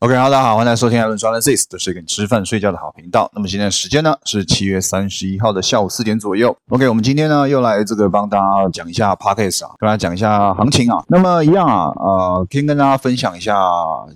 [0.00, 3.30] OK，好，大家好，欢迎来收听艾伦 Analysis，这是一个吃饭睡觉的好频道。
[3.34, 6.54] 那么今天的时间呢是七月三十一号的下午四点左右。
[6.68, 11.02] OK，我们今天呢又来这个帮大家讲一下 Podcast 啊，跟大家讲一下行情啊。
[11.08, 13.56] 那么一样啊，呃，先跟大家分享一下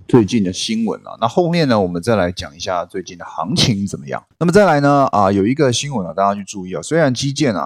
[0.06, 1.16] 最近的新闻啊。
[1.18, 4.22] 那后面呢，我们再来讲一下最近的行情怎么样。
[4.38, 6.82] 那么再来呢，啊，有一个新闻啊，大家去注意啊。
[6.82, 7.64] 虽然基建啊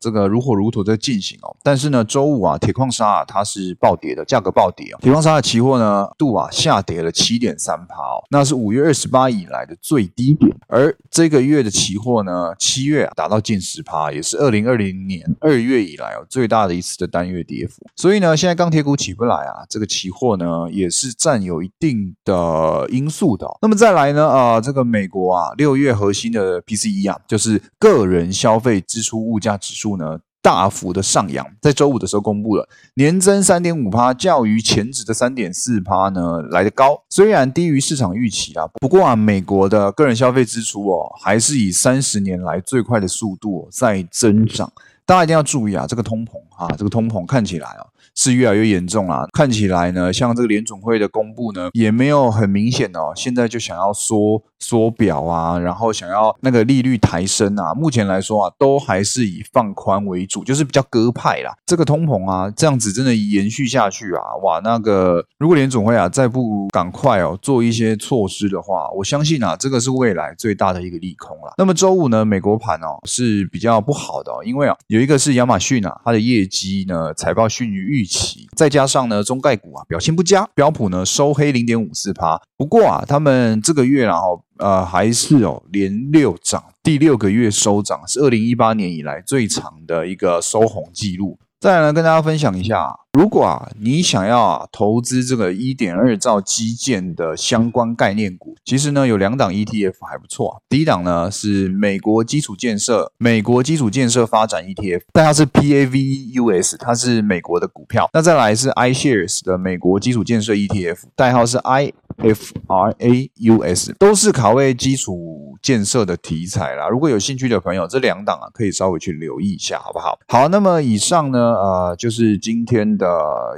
[0.00, 4.98] 这个如火如荼在进行哦，但是呢，周五啊，铁矿砂啊它是暴跌的，价格暴跌啊。
[5.02, 8.22] 铁矿砂的期货呢度啊下跌了七点三趴哦。
[8.30, 17.86] 那是五月二十八以来的最低点，而这个月的期货呢，七月啊达到近十趴，也是二零二零年二月以来哦最大的一次的单月跌幅。
[17.96, 23.46] 所以呢，现在钢铁股起不来啊，这个期货呢也是占有一定的因素的。
[23.62, 30.18] 那么再来呢，啊，这个美国啊六月核心的 PCE 啊，就是个人消费支出物价指数呢。
[30.46, 32.64] 大幅的上扬，在周五的时候公布了
[32.94, 44.72] 年增三点五趴，较于前值的三点四趴呢来得高，虽然低于市场预期啊，不过啊，美国的个人消费支出哦，还是以三十年来最快的速度在增长。
[45.04, 47.82] 大家一定要注意啊，这个通膨啊，这个通膨看起来啊
[48.16, 49.28] 是越来越严重了。
[49.32, 54.42] 看起来呢，像这个联总会的公布呢，也没有很明显的哦，现在就想要缩。
[54.58, 61.54] 缩表啊，然后想要那个利率抬升啊，目前来说啊，都还是以放宽为主，就是比较鸽派啦。
[61.66, 71.52] 这个通膨啊，这样子真的延续下去啊，哇，那个如果联总会啊再不赶快哦做一些措施的话，我相信啊，这个是未来最大的一个利空了。
[71.58, 82.40] 那么周五呢，美国盘哦是比较不好的，因为啊有一个是亚马逊啊，它的业绩呢财报逊于预期，再加上呢中概股啊表现不佳，标普呢收黑零点五四趴。
[82.56, 84.42] 不过啊，他们这个月然后。
[84.58, 91.38] 呃，还是哦，连六涨，第六个月收涨，是二零一八年以来最长的一个收红记录。
[91.66, 100.62] 再来跟大家分享一下，如果啊你想要啊投资这个一点二兆基建的相关概念股，其实呢有两档 ETF 还不错。
[100.68, 108.08] 第一档呢是美国基础建设，美国基础建设发展 ETF，代号是 PAVUS，它是美国的股票。
[108.12, 116.88] 那再来是 iShares 的美国基础建设 ETF，代号是 I f r a u s 都是卡位基础建设的题材啦。
[116.88, 120.18] 如果有兴趣的朋友，这两档啊可以稍微去留意一下，好不好？
[120.28, 121.54] 好，那么以上呢。
[121.56, 123.08] 呃，就是今天的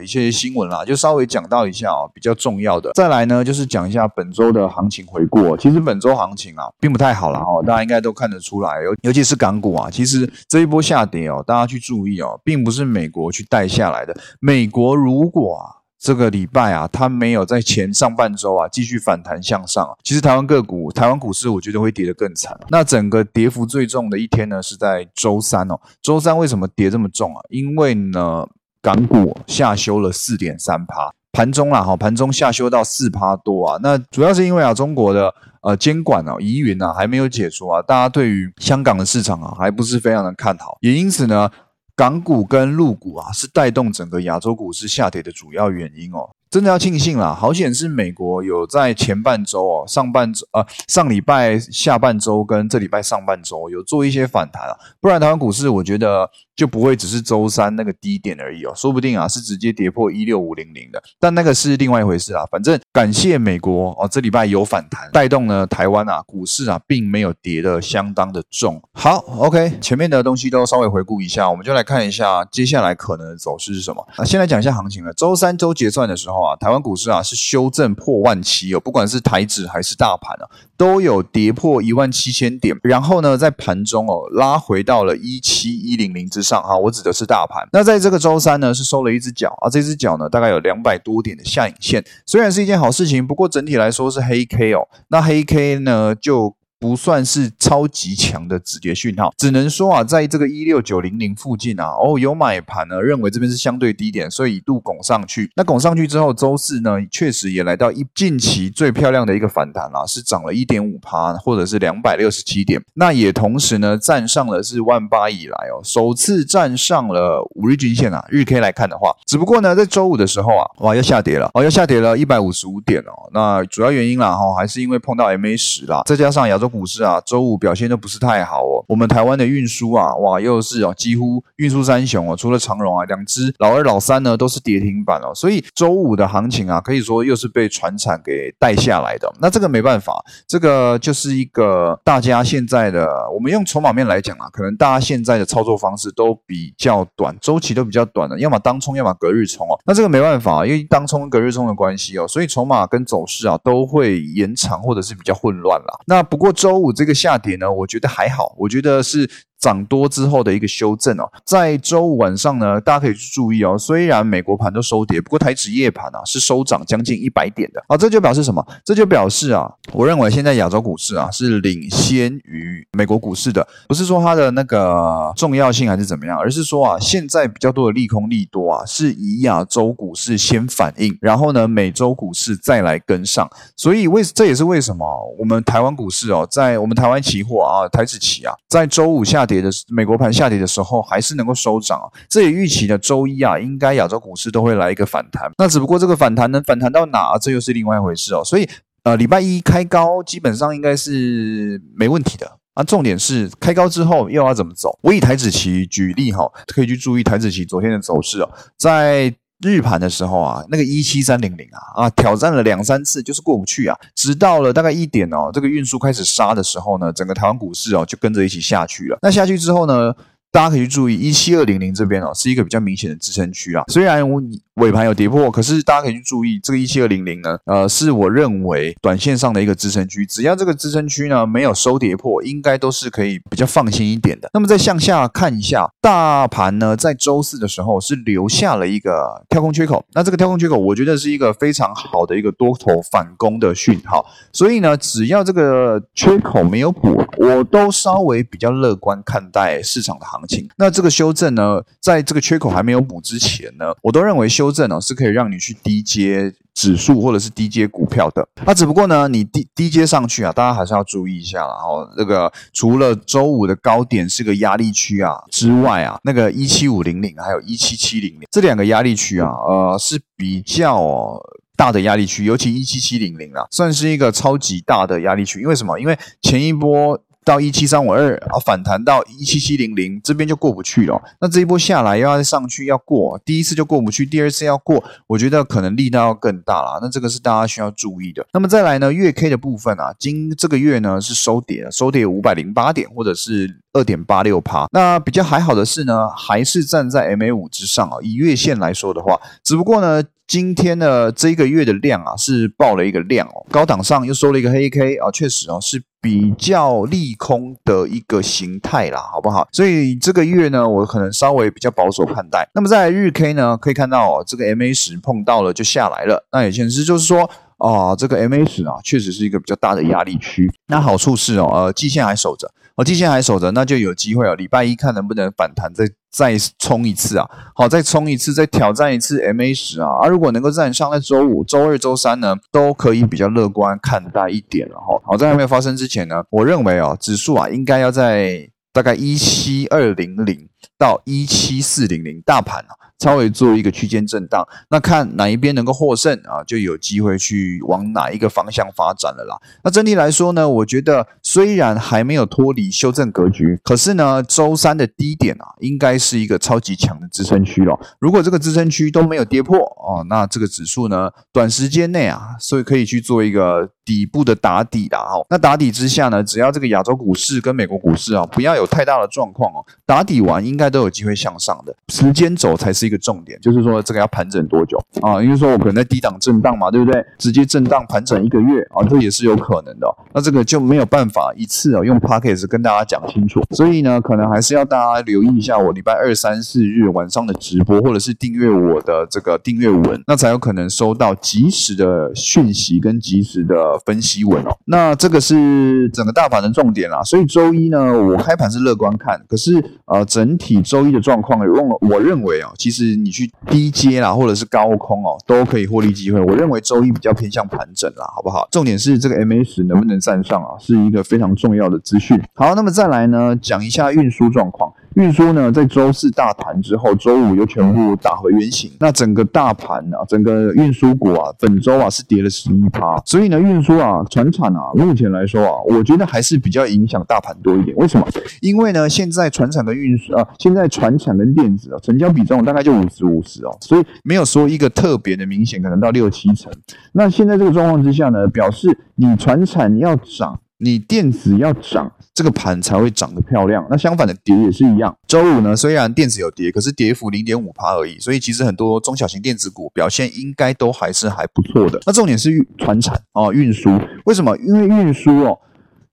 [0.03, 2.93] 一些新闻啦，就稍微讲到一下哦，比较重要的。
[2.95, 5.57] 再来呢，就是讲一下本周的行情回顾。
[5.57, 14.17] 其实本周行情啊，并不太好了哦，大家应该都看得出来，尤尤其是港股啊，其实这一波下跌哦，大家去注意哦，并不是美国去带下来的。
[14.41, 15.78] 美国如果啊。
[15.99, 19.85] 这个礼拜啊，它没有在前上半周啊继续反弹向上。
[20.05, 22.59] 其实台湾个股、台湾股市，我觉得会跌得更惨。
[22.71, 25.81] 那整个跌幅最重的一天呢，是在周三哦。
[26.01, 27.41] 周三为什么跌这么重啊？
[27.51, 28.47] 因为呢，
[28.81, 33.79] 港股下修了四点三趴，盘中啦哈，盘中下修到四趴多啊。
[33.83, 41.51] 那主要是因为啊，中国的呃监管啊、疑云啊还没有解除啊，大家对于香港的市场啊还不是非常的看好，也因此呢。
[41.99, 46.31] 港股跟陆股啊，是带动整个亚洲股市下跌的主要原因哦。
[46.51, 56.31] 真的要庆幸啦，好险是美国有在前半周哦，上半周呃上礼拜下半周跟这礼拜上半周有做一些反弹啊，不然台湾股市我觉得。
[56.59, 62.45] 就不会只是周三那个低点而已哦， 说不定啊是直接跌破一六五零零的，但那个是另外一回事啊。
[62.51, 68.83] 反正感谢美国哦，这礼拜有反弹，带动呢台湾啊股市啊并没有跌的相当的重。
[68.93, 74.05] 好，OK，前面的东西都稍微回顾一下，我们就来看一下接下来可能的走势是什么。
[74.19, 75.13] 那先来讲一下行情了。
[75.13, 86.43] 周三周结算的时候啊，台湾股市啊是修正破万七哦，不管是台指还是大盘啊，都有跌破一万七千点，然后呢在盘中哦拉回到了一七一零零之。
[86.49, 87.69] 上哈，我指的是大盘。
[87.73, 94.89] 那在这个周三呢，是收了一只脚啊，这只脚呢大概有两百多点的下影线，虽然是一件好事情，不过整体来说是黑 K 哦。
[95.09, 96.58] 那黑 K 呢就。
[96.81, 105.51] 不算是超级强的止跌讯号，只能说啊，在这个一六九零零附近啊，哦，有买盘呢，认为这边是相对低点，所以一度拱上去。
[105.57, 112.81] 那拱上去之后，周四呢，确实也来到一近期最漂亮的一个反弹啦，是涨了一点五趴，或者是两百六十七点。
[112.95, 118.25] 那也同时呢，站上了是万八以来哦，首次站上了五日均线啊。
[118.29, 123.29] 日 K 来看的话，只不过呢，在周五的时候啊，哇，又下跌了，哦，又下跌了一百五十五点哦。
[123.33, 126.68] 那主要原因啦，哈，还是因为碰到 MA 十啦，再加上亚洲。
[126.69, 128.85] 股市啊，周五表现都不是太好哦。
[128.87, 135.33] 我们台湾的运输啊，哇，又是哦，几乎运输三雄哦，除了长荣啊，两只老二、老三呢都是跌停板哦。
[135.35, 139.33] 所以周五的行情啊，可以说又是被船产给带下来的。
[139.41, 149.79] 那这个没办法，这个就是一个大家现在的，我们用筹码面来讲啊，可能大家现在的操作方式都比较短，周期都比较短的，要么当冲，要么隔日冲哦。
[149.87, 155.99] 那这个没办法，因为当冲跟隔日冲的关系哦，所以筹码跟走势啊都会延长或者是比较混乱啦。
[156.07, 159.31] 那不过周五这个下跌呢，我觉得还好，我觉得是。
[159.59, 163.77] 涨多之后的一个修正哦，在周五晚上呢，大家可以去注意哦。
[163.77, 168.65] 虽然美国盘都收跌，不过台指夜盘啊是收涨将近一百点的啊，这就表示什么？
[168.85, 183.51] 这就表示啊，我认为现在亚洲股市啊是领先于美国股市的，不是说它的那个重要性还是怎么样，而是说啊，现在比较多的利空利多啊是以亚洲股市先反应，然后呢，美洲股市再来跟上。
[183.77, 185.05] 所以为这也是为什么
[185.37, 189.48] 我们台湾股市哦，在我们台湾期货啊，台指期啊，在周五下。
[189.49, 192.07] 跌的美国盘下跌的时候，还是能够收涨啊！
[192.29, 195.51] 这也预期的周一啊，应该亚洲股市都会来一个反弹。
[195.57, 198.43] 那只不过这个反弹能反弹到哪，这又是另外一回事哦。
[198.45, 198.69] 所以
[199.05, 202.85] 呃，礼拜一开高基本上应该是没问题的啊。
[202.85, 204.99] 重点是开高之后又要怎么走？
[205.03, 209.35] 我以台子期举例哈，可以去注意台子期昨天的走势哦，在。
[209.61, 213.97] 日盘的时候啊，那个一七三零零啊啊，挑战了两三次，就是过不去啊。
[214.15, 219.19] 直到了大概一点哦，这个运输开始杀的时候呢，整个台湾股市哦就跟着一起下去了。
[219.23, 220.15] 那下去之后呢？
[220.51, 223.85] 大家可以去注意，一七二零零这边哦，是一个比较明显的支撑区啊。
[223.89, 224.43] 虽然我
[224.75, 230.25] 尾盘有跌破，可是大家可以去注意，这个一七二零零呢，呃，是我认为短线上的一个支撑区。
[230.25, 234.49] 只要这个支撑区呢没有收跌破，应该都是可以比较放心一点的。
[234.55, 240.03] 那么再向下看一下，大盘呢在周四的时候是留下了一个跳空缺口。
[240.15, 244.25] 那这个跳空缺口，我觉得是一个非常好的一个多头反攻的讯号。
[244.53, 250.38] 所以呢，只要这个缺口没有补，我都稍微比较乐观看待市场的行。
[250.39, 258.47] 行情，那这个修正呢，在这个缺口还没有补之前呢，我都认为修正呢是可以让你去低接指数或者是低接股票的。
[258.65, 261.73] 那只不过呢，你低低接上去啊，大家还是要注意一下了。
[261.73, 271.41] 哦，那个除了周五的高点是个压力区啊之外啊，那个一七五零零还有一七七零零这两个压力区啊，呃是比较
[271.77, 275.61] 大的压力区，尤其一七七零零啊，算是一个超级大的压力区。
[275.61, 275.99] 因为什么？
[275.99, 277.21] 因为前一波。
[277.49, 281.19] 到一七三五二，啊反弹到一七七零零，这边就过不去了。
[281.41, 286.99] 那这一波下来，又要上去，要过第一次就过不去，第二次要过，我觉得可能力道要更大了。
[287.01, 288.47] 那这个是大家需要注意的。
[288.53, 294.87] 那么再来呢，月 K 的部分啊，今这个月呢是收跌，收跌五百零八点，或者是二点八六趴。
[294.93, 298.19] 那比较还好的是呢，还是站在 MA 五之上啊。
[298.23, 300.23] 以月线来说的话，只不过呢。
[300.49, 309.69] 今天呢这个月的量啊，是爆了一个量哦，高档上又收了一个黑 K 啊，确实哦是比较利空的一个形态啦，好不好？
[309.73, 312.67] 所以这个月呢，我可能稍微比较保守看待。
[312.75, 317.43] 那么在日 K 呢，可以看到哦，这个 MA 十碰到了就下来了，那也显示就是说
[317.77, 320.73] 啊，这个 MA 十啊，确实是一个比较大的压力区。
[320.87, 322.73] 那好处是哦，呃，季线还守着。
[322.99, 324.57] 哦，季线还守着，那就有机会哦。
[324.57, 327.49] 礼拜一看能不能反弹，再再冲一次啊。
[327.73, 330.09] 好，再冲一次，再挑战一次 MA 十啊。
[330.21, 335.17] 啊，如果能够站上，在周五、周二、周三呢，都可以比较乐观看待一点了哈。
[335.25, 340.69] 好，在还没有发生之前呢，我认为哦，指数啊，应该要在大概一七二零零
[340.99, 343.08] 到一七四零零，大盘啊。
[343.19, 349.59] 稍微做一个区间震荡，那看哪一边能够获胜啊，就有机会去往哪一个方向发展了啦。
[349.83, 357.99] 那整体来说呢，我觉得虽然还没有脱离修正格局，可是呢，周三的低点啊，应该是一个超级强的支撑区了。
[358.21, 365.45] 如果这个支撑区都没有跌破哦，那这个指数呢，短时间内啊，所以可以去做一个底部的打底的哦。
[365.51, 371.93] 那打底之下呢，只要这个亚洲股市跟美国股市啊，不要有太大的状况哦，打底完应该都有机会向上的。
[372.13, 373.08] 时间走才是。
[373.09, 375.43] 一个重点就是说，这个要盘整多久啊？
[375.43, 377.25] 因为说我可能在低档震荡嘛，对不对？
[377.39, 380.07] 直接震荡盘整一个月啊，这也是有可能的。
[380.33, 394.77] 那这个就没有办法一次啊用 p a c k a g e 跟大家讲清楚，所以呢，可能还是要大家留意一下我礼拜二、三、四日晚上的直播，或者是订阅我的这个订阅文，那才有可能收到及时的讯息跟及时的分析文哦。
[394.85, 397.23] 那这个是整个大盘的重点啦。
[397.23, 402.98] 所以周一呢，我开盘是乐观看，可是呃，整体周一的状况，用我认为啊，其实。
[402.99, 406.41] 是你去低阶啦，或者是高空哦，都可以获利机会。
[406.41, 408.67] 我认为周一比较偏向盘整啦，好不好？
[408.73, 412.41] 重点是这个 MA 十能不能站上啊，是一个非常重要的资讯。
[412.55, 414.93] 好，那么再来呢，讲一下运输状况。
[415.19, 418.89] 运输呢，在周四大弹之后，周五又全部打回原形。
[419.01, 423.21] 那整个大盘啊，整个运输股啊，本周啊是跌了十一趴。
[423.27, 427.97] 所以呢，运输啊，船产啊，目前来说啊，我觉得还是比较影响大盘多一点。
[427.97, 428.25] 为什么？
[428.61, 436.73] 因为呢，现在船产跟运输啊，现在船产跟电子啊，成交比重大概就五十五十哦，所以没有说一个特别的明显，可能到六七成。
[437.11, 440.61] 那现在这个状况之下呢，表示你船产要涨。
[440.79, 443.85] 你电子要涨，这个盘才会涨得漂亮。
[443.91, 445.17] 那相反的跌也是一样。
[445.27, 448.19] 周五呢，虽然电子有跌，可是跌幅零点五趴而已。
[448.21, 451.99] 所以其实很多中小型电子股表现应该都还是还不错的。
[452.07, 453.91] 那重点是运船产哦，运输
[454.25, 454.57] 为什么？
[454.59, 455.59] 因为运输哦。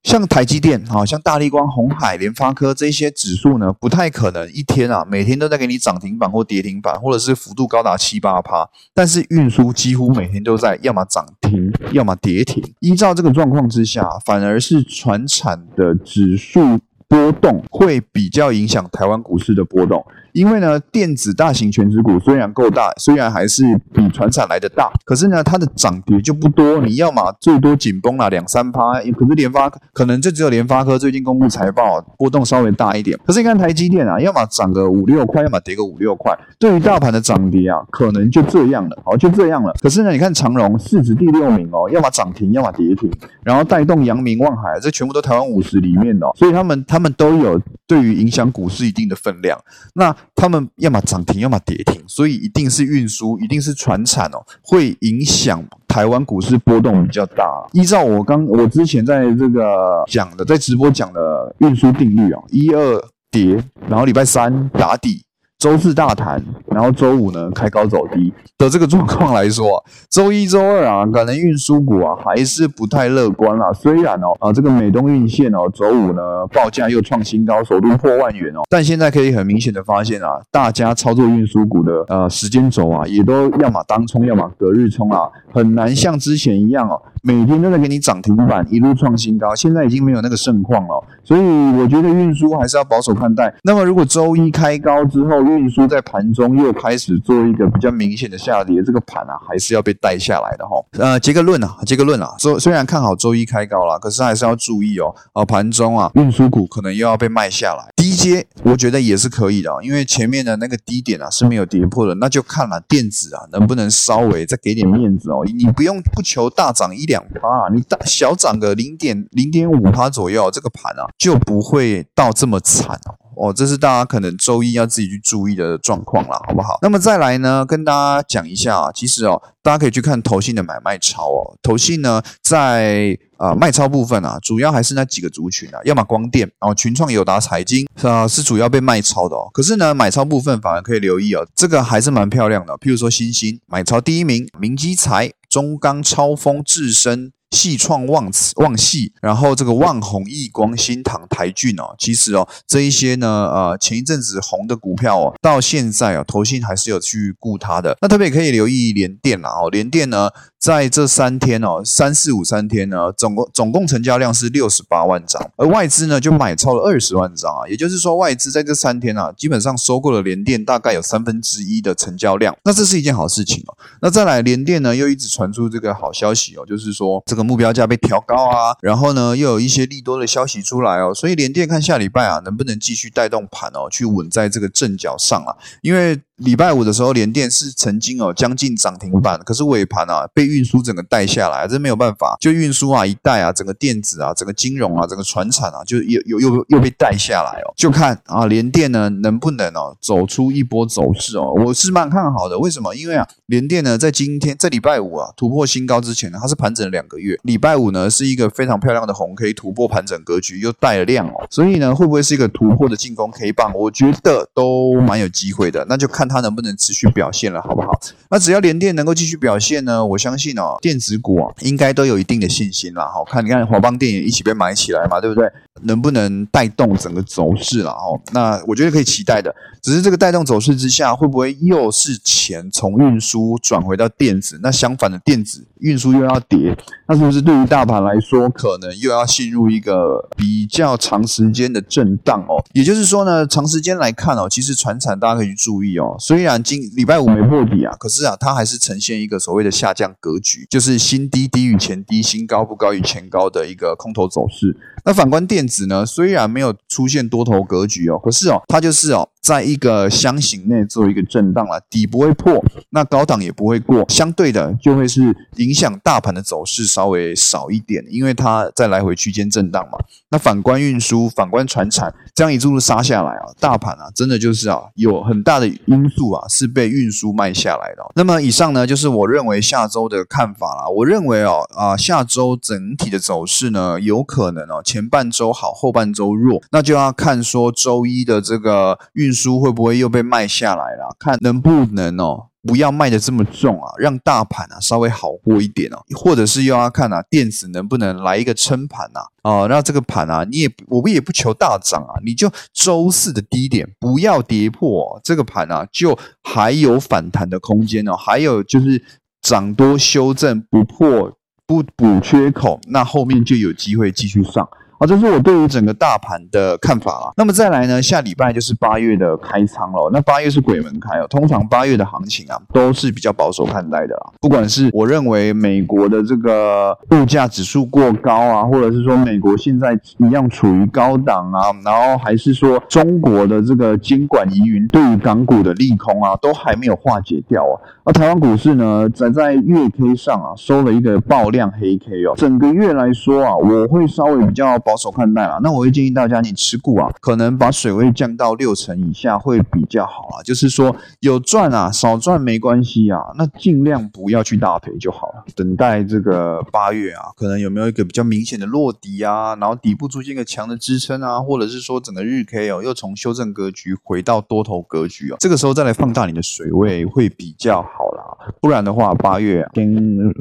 [0.05, 8.69] 像台积电啊，像大立光、红海、联发科这些指数呢，不太可能一天啊，每天都在给你涨停板或跌停板，或者是幅度高达七八趴。
[8.93, 12.63] 但是运输几乎每天都在要么涨停，要么跌停。
[12.81, 20.05] 依照这个状况之下，反而是船产的指数波动会比较影响台湾股市的波动。
[20.35, 23.63] 因为呢，电子大型全值股虽然够大，虽然还是
[23.93, 26.81] 比船产来的大，可是呢，它的涨跌就不多。
[26.81, 33.17] 你要么最多紧绷了两三趴，可是联发可能就只有联发科最近公布财报，波动稍微大一点。
[33.25, 36.37] 可是你看台积电啊，要么涨个五六块，要么跌个五六块。
[36.59, 39.73] 对于大盘的涨跌啊，可能就这样了，好就这样了。
[39.81, 43.09] 可是呢，你看长荣市值第六名哦，要么涨停，要么跌停，
[43.41, 49.57] 然后带动阳明、望海，这全部都台湾五十里面的，所以他们他们都有对于影响股市一定的分量。
[49.93, 57.43] 那他们要么涨停，要么跌停，所以一定是运输，一定是船产哦，会影响台湾股市波动比较大。
[57.73, 65.21] 依照我刚我之前在这个讲的，在直播讲的运输定律啊，一二跌，然后礼拜三打底。
[65.57, 73.71] 周四大谈，然后周五呢开高走低的这个状况来说，周一周二啊，可能运输股啊还是不太乐观啦。
[73.73, 76.21] 虽然哦啊这个美东运线哦，周五呢
[76.51, 85.21] 报价又创新高，首度破万元哦，但现在可以很明显的发现啊，大家操作运输股的呃时间轴啊，也都要么当冲，要么隔日冲啊，
[85.53, 87.01] 很难像之前一样哦。
[87.23, 91.41] 每天都在给你涨停板，一路创新高，现在已经没有那个盛况了，所以
[91.75, 93.51] 我觉得运输还是要保守看待。
[93.63, 100.75] 那么如果周一开高之后，运输在盘中又开始做一个比较明显的下跌，这个盘啊还是要被带下来的哈。
[100.91, 105.13] 呃，结个论啊，结个论啊，说虽然看好周一开高了，可是还是要注意哦。
[105.33, 107.89] 呃，盘中啊，运输股可能又要被卖下来。
[107.95, 115.43] 低阶我觉得也是可以的，因为前面的那个低点啊是没有跌破的，那就看了电子啊能不能稍微再给点面子哦。
[115.45, 117.23] 你不用不求大涨一两。
[117.41, 123.15] 趴啊，你大小涨个零点零点五趴左右，这个盘啊就不会到这么惨哦。
[123.37, 126.77] 哦，这是大家可能周一要自己去注意的状况啦，好不好？
[126.81, 131.57] 那么再来呢，跟大家讲一下啊，其实哦，大家可以去看投信的买卖超哦。
[131.61, 139.49] 投信呢，在啊卖超部分啊，主要还是那几个族群啊，要么光电，然后群创、友达、财经啊，是主要被卖超的哦。
[139.53, 142.73] 可是呢，买超部分反而可以留意哦，这个还是蛮漂亮的。
[142.75, 145.31] 譬如说，新兴买超第一名，明基财。
[145.47, 157.97] 中钢、超风、智深、戏创、旺此旺戏，然后这个旺宏、亿光、新唐、台骏哦，其实哦，这一些呢，呃，前一阵子红的股票哦，到现在哦，投信还是有去顾它的。
[158.01, 160.29] 那特别可以留意联电了，哦，联电呢。
[160.65, 173.77] 在这三天哦，三四五三天呢，总共总共成交量是六十八万张，而外资呢就买超了二十万张啊，也就是说外资在这三天啊，基本上收购了联电大概有三分之一的成交量，那这是一件好事情哦。
[174.01, 185.53] 那再来联电呢，又一直传出这个好消息哦，就是说这个目标价被调高啊，然后呢又有一些利多的消息出来哦，所以联电看下礼拜啊能不能继续带动盘哦，去稳在这个正脚上啊，
[185.83, 186.19] 因为。
[186.37, 192.35] 礼拜五的时候，联电是曾经哦将近涨停板，可是尾盘啊被运输整个带下来，这没有办法。
[192.41, 197.71] 就运输啊一带啊，整个电子啊，整个金融啊，整个船产啊，就又又又又被带下来哦。
[197.77, 202.59] 就看啊联电呢能不能哦走出一波走势哦，我是蛮看好的。
[202.59, 202.93] 为什么？
[202.93, 207.39] 因为啊联电呢在今天在礼拜五啊突破新高之前呢，它是盘整了两个月。
[207.43, 213.73] 礼拜五呢是一个非常漂亮的红 K 突破盘整格局，又带了量哦，所以呢会不会是一个突破的进攻 K 棒？
[213.73, 216.24] 我觉得都蛮有机会的，那就看。
[216.27, 217.99] 它能不能持续表现了，好不好？
[218.29, 223.01] 那只要联电能够继续表现呢，我相信哦，电子股啊应该都有一定的信心了。
[223.07, 225.49] 好看，你看华邦电也一起被买起来嘛，对不对？
[225.83, 227.91] 能不能带动整个走势了？
[227.91, 229.53] 哦，那我觉得可以期待的。
[229.81, 234.59] 只是这个带动走势之下，会不会又是钱从运输转回到电子？
[234.63, 236.75] 那相反的，电子运输又要跌，
[237.07, 242.63] 那是不是对于大盘来说，可能又要进入一个比较长时间的震荡哦？
[242.73, 246.15] 也就是说呢，长时间来看哦，其实船产大家可以去注意哦。
[246.17, 254.75] 虽然今礼拜五没破底啊，可是啊，它还是呈现一个所谓的下降格局，就是新低低于前低，新高不高于前高的一个空头走势。
[255.05, 255.65] 那反观电。
[255.67, 259.29] 子呢，虽然没有出现多头格局哦，可是哦，它就是哦。
[259.45, 269.99] 在一个箱型内做一个震荡了，底不会破，那高档也不会过，相对的就会是影响大盘的走势稍微少一点，因为它在来回区间震荡嘛。
[270.31, 278.03] 那反观运输，反观船产，这样一路杀下来啊，大盘啊，真的就是啊，有很大的因素啊，是被运输卖下来的。
[278.15, 280.89] 那么以上呢，就是我认为下周的看法啦。
[280.89, 289.34] 我认为哦，啊，下周整体的走势呢，有可能哦，前半周好，后半周弱，那就要看说周一的这个运。
[289.35, 291.15] 书会不会又被卖下来了？
[291.19, 299.19] 看能不能哦，不要卖的这么重啊，让大盘啊稍微好过一点哦，或者是又要看啊，电子能不能来一个撑盘呐？
[299.43, 309.03] 哦，那这个盘啊，你也我们也不求大涨啊，你就周四的低点不要跌破，这个盘啊就还有反弹的空间哦，还有就是
[309.41, 311.37] 涨多修正不破
[311.67, 314.67] 不补缺口，那后面就有机会继续上。
[314.97, 317.33] 好，这是我对于整个大盘的看法啊。
[317.35, 320.09] 那么再来呢，下礼拜就是八月的开仓了。
[320.13, 324.31] 那八月是鬼门开哦，通常八月的行情啊，都是比较保守看待的啦。
[324.39, 337.75] 不管是我认为美国的这个物价指数过高啊，或者是说美国现在一样处于高档啊，然后还是说中国的这个监管疑云对于港股的利空啊，都还没有化解掉啊。
[338.05, 342.33] 而台湾股市呢，在在月 K 上啊，收了一个爆量黑 K 哦。
[342.37, 344.79] 整个月来说啊，我会稍微比较。
[344.85, 350.43] 保守看待啦，那我会建议大家，你持股啊，可能把水位降到六成以下会比较好啊。
[350.43, 355.43] 就是说有赚啊，少赚没关系啊，那尽量不要去大赔就好了。
[355.55, 368.53] 等待这个八月啊，可能有没有一个比较明显的落底啊，然后底部出现一个强的支撑啊，或者是说整个日 K 哦，又从修正格局回到多头格局啊，这个时候再来放大你的水位会比较好啦。
[368.61, 369.91] 不然的话，八月先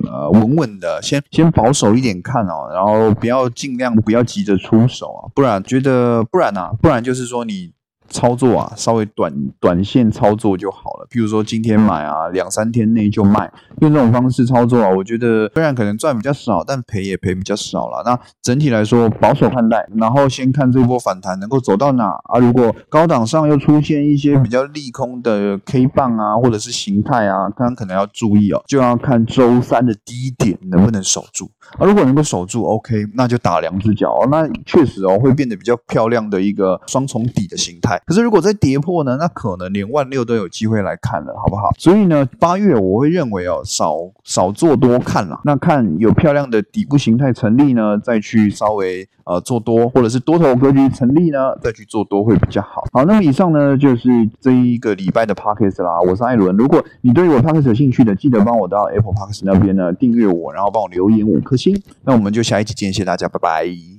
[0.06, 4.22] 呃稳稳的，先先保守一点看哦，然后不要尽量不要。
[4.34, 6.70] 急着出手啊，不然觉得不然呢？
[6.82, 7.72] 不然就是说你。
[8.08, 11.06] 操作啊，稍微短短线操作就好了。
[11.10, 18.02] 譬如说今天买啊，两三天内就卖，用这种方式操作啊，我觉得虽然可能赚比较少，但赔也赔比较少了。
[18.04, 22.38] 那整体来说保守看待，然后先看这波反弹能够走到哪啊。
[22.38, 31.86] 如果高档上又出现一些比较利空的 K 棒啊，或者是形态啊，刚刚可能要注意哦，就要看周三的低点能不能守住啊。
[31.86, 37.93] 如果能够守住，OK，那就打两只脚，那确实哦会变得比较漂亮的一个双重底的形态。
[38.06, 39.16] 可是如果再跌破呢？
[39.18, 41.70] 那可能连万六都有机会来看了，好不好？
[41.78, 45.40] 所以呢，八月我会认为哦，少少做多看了。
[45.44, 52.84] 那看有漂亮的底部形态成立呢，再去稍微呃做多，或者是多头格局成立呢，再去做多会比较好。
[52.92, 54.08] 好，那么以上呢就是
[54.40, 56.00] 这一个礼拜的 p o c k e t 啦。
[56.00, 61.80] 我是艾伦，如果你对我 p o c k e t 有兴趣的，记得帮我到 Apple p o c k e t 那边呢订阅我，然后帮我留言五颗星。
[62.04, 63.93] 那我们就下一集见，谢谢大家，拜拜。